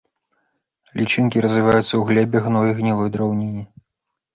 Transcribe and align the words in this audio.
Лічынкі 1.01 1.45
развіваюцца 1.47 1.83
ў 1.95 2.03
глебе, 2.11 2.37
гноі 2.49 2.69
і 2.77 2.77
гнілой 2.83 3.09
драўніне. 3.19 3.63